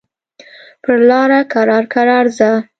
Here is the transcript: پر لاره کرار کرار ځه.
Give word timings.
پر 0.83 0.97
لاره 1.09 1.39
کرار 1.53 1.83
کرار 1.93 2.25
ځه. 2.37 2.49